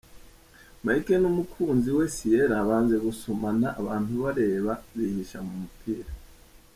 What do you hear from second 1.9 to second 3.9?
we Ciella banze gusomana